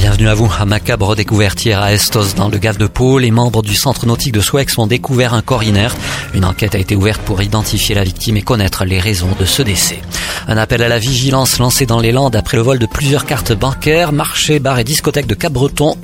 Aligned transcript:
Bienvenue 0.00 0.28
à 0.28 0.34
vous. 0.34 0.50
À 0.58 0.64
macabre 0.64 1.14
découverte 1.14 1.62
hier 1.62 1.78
à 1.78 1.92
Estos 1.92 2.34
dans 2.34 2.48
le 2.48 2.56
Gave 2.56 2.78
de 2.78 2.86
Pau, 2.86 3.18
les 3.18 3.30
membres 3.30 3.60
du 3.60 3.74
centre 3.74 4.06
nautique 4.06 4.32
de 4.32 4.40
Souex 4.40 4.78
ont 4.78 4.86
découvert 4.86 5.34
un 5.34 5.42
corps 5.42 5.62
inerte. 5.62 5.98
Une 6.32 6.46
enquête 6.46 6.74
a 6.74 6.78
été 6.78 6.96
ouverte 6.96 7.20
pour 7.20 7.42
identifier 7.42 7.94
la 7.94 8.02
victime 8.02 8.38
et 8.38 8.42
connaître 8.42 8.86
les 8.86 8.98
raisons 8.98 9.36
de 9.38 9.44
ce 9.44 9.60
décès. 9.60 10.00
Un 10.48 10.56
appel 10.56 10.82
à 10.82 10.88
la 10.88 10.98
vigilance 10.98 11.58
lancé 11.58 11.84
dans 11.84 12.00
les 12.00 12.12
Landes 12.12 12.34
après 12.34 12.56
le 12.56 12.62
vol 12.62 12.78
de 12.78 12.86
plusieurs 12.86 13.26
cartes 13.26 13.52
bancaires. 13.52 14.10
Marchés, 14.10 14.58
bars 14.58 14.78
et 14.78 14.84
discothèques 14.84 15.26
de 15.26 15.34
Cap-Breton, 15.34 15.96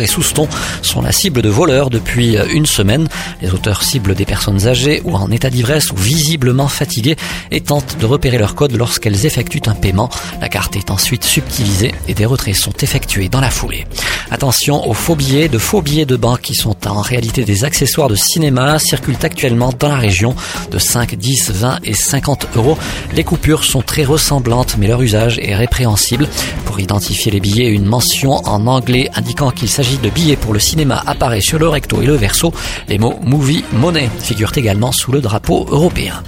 et 0.00 0.06
Souston 0.06 0.46
sont 0.82 1.00
la 1.00 1.10
cible 1.10 1.40
de 1.40 1.48
voleurs 1.48 1.88
depuis 1.88 2.36
une 2.52 2.66
semaine. 2.66 3.08
Les 3.40 3.50
auteurs 3.50 3.82
ciblent 3.82 4.14
des 4.14 4.26
personnes 4.26 4.68
âgées 4.68 5.00
ou 5.04 5.16
en 5.16 5.30
état 5.30 5.48
d'ivresse 5.50 5.90
ou 5.90 5.96
visiblement 5.96 6.68
fatiguées 6.68 7.16
et 7.50 7.62
tentent 7.62 7.96
de 7.98 8.06
repérer 8.06 8.38
leur 8.38 8.54
code 8.54 8.76
lorsqu'elles 8.76 9.24
effectuent 9.24 9.62
un 9.66 9.74
paiement. 9.74 10.10
La 10.40 10.50
carte 10.50 10.76
est 10.76 10.90
ensuite 10.90 11.24
subtilisée 11.24 11.94
et 12.08 12.14
des 12.14 12.26
retraits 12.26 12.54
sont 12.54 12.74
effectués 12.82 13.28
dans 13.28 13.37
la 13.40 13.50
foulée. 13.50 13.86
Attention 14.30 14.86
aux 14.86 14.94
faux 14.94 15.16
billets, 15.16 15.48
de 15.48 15.58
faux 15.58 15.80
billets 15.80 16.04
de 16.04 16.16
banque 16.16 16.42
qui 16.42 16.54
sont 16.54 16.76
en 16.86 17.00
réalité 17.00 17.44
des 17.44 17.64
accessoires 17.64 18.08
de 18.08 18.14
cinéma 18.14 18.78
circulent 18.78 19.16
actuellement 19.22 19.72
dans 19.78 19.88
la 19.88 19.96
région 19.96 20.34
de 20.70 20.78
5, 20.78 21.14
10, 21.14 21.52
20 21.52 21.78
et 21.84 21.94
50 21.94 22.48
euros. 22.56 22.78
Les 23.14 23.24
coupures 23.24 23.64
sont 23.64 23.80
très 23.80 24.04
ressemblantes 24.04 24.76
mais 24.78 24.86
leur 24.86 25.00
usage 25.00 25.38
est 25.38 25.54
répréhensible. 25.54 26.28
Pour 26.66 26.78
identifier 26.78 27.32
les 27.32 27.40
billets, 27.40 27.68
une 27.68 27.86
mention 27.86 28.32
en 28.46 28.66
anglais 28.66 29.10
indiquant 29.14 29.50
qu'il 29.50 29.68
s'agit 29.68 29.98
de 29.98 30.10
billets 30.10 30.36
pour 30.36 30.52
le 30.52 30.60
cinéma 30.60 31.02
apparaît 31.06 31.40
sur 31.40 31.58
le 31.58 31.68
recto 31.68 32.02
et 32.02 32.06
le 32.06 32.14
verso. 32.14 32.52
Les 32.88 32.98
mots 32.98 33.18
movie, 33.22 33.64
money 33.72 34.10
figurent 34.20 34.56
également 34.56 34.92
sous 34.92 35.12
le 35.12 35.20
drapeau 35.20 35.66
européen. 35.70 36.22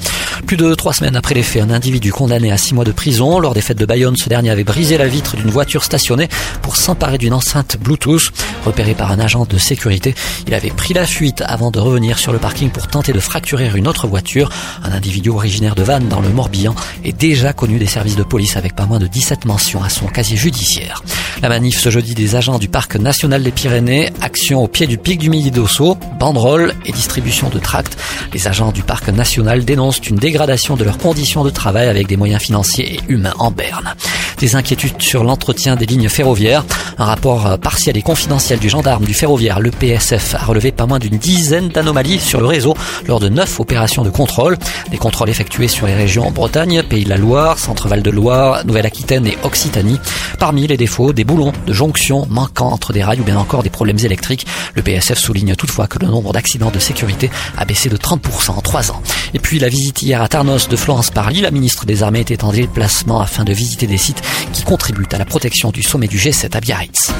Plus 0.46 0.56
de 0.56 0.74
trois 0.74 0.92
semaines 0.92 1.16
après 1.16 1.34
les 1.34 1.42
faits, 1.42 1.62
un 1.62 1.70
individu 1.70 2.12
condamné 2.12 2.50
à 2.50 2.56
six 2.56 2.74
mois 2.74 2.84
de 2.84 2.92
prison. 2.92 3.38
Lors 3.38 3.54
des 3.54 3.60
fêtes 3.60 3.78
de 3.78 3.86
Bayonne, 3.86 4.16
ce 4.16 4.28
dernier 4.28 4.50
avait 4.50 4.64
brisé 4.64 4.98
la 4.98 5.06
vitre 5.06 5.36
d'une 5.36 5.50
voiture 5.50 5.84
stationnée 5.84 6.28
pour 6.62 6.76
s'emparer 6.76 7.18
d'une 7.18 7.32
enceinte 7.32 7.76
Bluetooth. 7.80 8.32
Repéré 8.64 8.94
par 8.94 9.10
un 9.12 9.18
agent 9.18 9.44
de 9.44 9.58
sécurité, 9.58 10.14
il 10.46 10.54
avait 10.54 10.70
pris 10.70 10.94
la 10.94 11.06
fuite 11.06 11.42
avant 11.46 11.70
de 11.70 11.78
revenir 11.78 12.18
sur 12.18 12.32
le 12.32 12.38
parking 12.38 12.70
pour 12.70 12.88
tenter 12.88 13.12
de 13.12 13.20
fracturer 13.20 13.70
une 13.74 13.86
autre 13.88 14.06
voiture. 14.06 14.50
Un 14.82 14.92
individu 14.92 15.30
originaire 15.30 15.74
de 15.74 15.82
Vannes 15.82 16.08
dans 16.08 16.20
le 16.20 16.28
Morbihan 16.30 16.74
est 17.04 17.18
déjà 17.18 17.52
connu 17.52 17.78
des 17.78 17.86
services 17.86 18.16
de 18.16 18.22
police 18.22 18.56
avec 18.56 18.74
pas 18.74 18.86
moins 18.86 18.98
de 18.98 19.06
17 19.06 19.44
mentions 19.44 19.82
à 19.82 19.88
son 19.88 20.06
casier 20.06 20.36
judiciaire. 20.36 21.02
La 21.42 21.48
manif 21.48 21.78
ce 21.78 21.88
jeudi 21.88 22.14
des 22.14 22.36
agents 22.36 22.58
du 22.58 22.68
Parc 22.68 22.96
national 22.96 23.42
des 23.42 23.50
Pyrénées, 23.50 24.12
action 24.20 24.62
au 24.62 24.68
pied 24.68 24.86
du 24.86 24.98
pic 24.98 25.18
du 25.18 25.30
Midi 25.30 25.50
d'Osso, 25.50 25.96
banderole 26.18 26.74
et 26.84 26.92
distribution 26.92 27.48
de 27.48 27.58
tracts. 27.58 27.96
Les 28.34 28.46
agents 28.46 28.72
du 28.72 28.82
Parc 28.82 29.08
national 29.08 29.64
dénoncent 29.64 30.06
une 30.06 30.16
dégradation 30.16 30.76
de 30.76 30.84
leurs 30.84 30.98
conditions 30.98 31.42
de 31.42 31.48
travail 31.48 31.88
avec 31.88 32.06
des 32.08 32.18
moyens 32.18 32.42
financiers 32.42 32.94
et 32.94 33.00
humains 33.08 33.32
en 33.38 33.50
berne. 33.50 33.94
Des 34.40 34.56
inquiétudes 34.56 35.02
sur 35.02 35.22
l'entretien 35.22 35.76
des 35.76 35.84
lignes 35.84 36.08
ferroviaires. 36.08 36.64
Un 36.98 37.04
rapport 37.04 37.58
partiel 37.58 37.98
et 37.98 38.02
confidentiel 38.02 38.58
du 38.58 38.70
gendarme 38.70 39.04
du 39.04 39.12
ferroviaire, 39.12 39.60
le 39.60 39.70
PSF, 39.70 40.34
a 40.34 40.44
relevé 40.44 40.72
pas 40.72 40.86
moins 40.86 40.98
d'une 40.98 41.18
dizaine 41.18 41.68
d'anomalies 41.68 42.18
sur 42.18 42.40
le 42.40 42.46
réseau 42.46 42.74
lors 43.06 43.20
de 43.20 43.28
neuf 43.28 43.60
opérations 43.60 44.02
de 44.02 44.08
contrôle. 44.08 44.56
Des 44.90 44.96
contrôles 44.96 45.28
effectués 45.28 45.68
sur 45.68 45.86
les 45.86 45.94
régions 45.94 46.30
Bretagne, 46.30 46.82
Pays 46.82 47.04
de 47.04 47.10
la 47.10 47.18
Loire, 47.18 47.58
Centre-Val 47.58 48.02
de 48.02 48.10
Loire, 48.10 48.64
Nouvelle-Aquitaine 48.64 49.26
et 49.26 49.36
Occitanie. 49.42 50.00
Parmi 50.38 50.66
les 50.66 50.78
défauts, 50.78 51.12
des 51.12 51.24
boulons 51.24 51.52
de 51.66 51.72
jonction 51.74 52.26
manquant 52.30 52.70
entre 52.70 52.94
des 52.94 53.04
rails 53.04 53.20
ou 53.20 53.24
bien 53.24 53.36
encore 53.36 53.62
des 53.62 53.68
problèmes 53.68 53.98
électriques. 53.98 54.46
Le 54.74 54.80
PSF 54.80 55.18
souligne 55.18 55.54
toutefois 55.54 55.86
que 55.86 55.98
le 55.98 56.06
nombre 56.06 56.32
d'accidents 56.32 56.70
de 56.70 56.78
sécurité 56.78 57.30
a 57.58 57.66
baissé 57.66 57.90
de 57.90 57.96
30% 57.98 58.52
en 58.52 58.60
trois 58.62 58.90
ans. 58.90 59.02
Et 59.34 59.38
puis 59.38 59.58
la 59.58 59.68
visite 59.68 60.02
hier 60.02 60.22
à 60.22 60.28
Tarnos 60.28 60.68
de 60.68 60.76
Florence 60.76 61.10
Parly, 61.10 61.42
la 61.42 61.50
ministre 61.50 61.84
des 61.84 62.02
Armées 62.02 62.20
était 62.20 62.42
en 62.42 62.52
déplacement 62.52 63.20
afin 63.20 63.44
de 63.44 63.52
visiter 63.52 63.86
des 63.86 63.98
sites 63.98 64.22
qui 64.52 64.64
contribuent 64.64 65.08
à 65.12 65.18
la 65.18 65.24
protection 65.24 65.70
du 65.70 65.82
sommet 65.82 66.08
du 66.08 66.18
G7 66.18 66.56
à 66.56 66.60
Biarritz. 66.60 67.12